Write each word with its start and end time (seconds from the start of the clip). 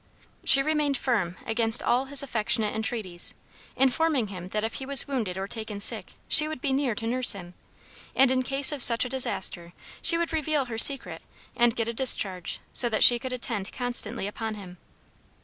She 0.43 0.63
remained 0.63 0.97
firm 0.97 1.35
against 1.45 1.83
all 1.83 2.05
his 2.05 2.23
affectionate 2.23 2.73
entreaties, 2.73 3.35
informing 3.75 4.29
him 4.29 4.49
that 4.49 4.63
if 4.63 4.73
he 4.73 4.85
was 4.87 5.07
wounded 5.07 5.37
or 5.37 5.47
taken 5.47 5.79
sick 5.79 6.13
she 6.27 6.47
would 6.47 6.59
be 6.59 6.73
near 6.73 6.95
to 6.95 7.05
nurse 7.05 7.33
him, 7.33 7.53
and 8.15 8.31
in 8.31 8.41
case 8.41 8.71
of 8.71 8.81
such 8.81 9.05
a 9.05 9.09
disaster 9.09 9.73
she 10.01 10.17
would 10.17 10.33
reveal 10.33 10.65
her 10.65 10.79
secret 10.79 11.21
and 11.55 11.75
get 11.75 11.87
a 11.87 11.93
discharge 11.93 12.59
so 12.73 12.89
that 12.89 13.03
she 13.03 13.19
could 13.19 13.31
attend 13.31 13.71
constantly 13.73 14.25
upon 14.25 14.55
him. 14.55 14.79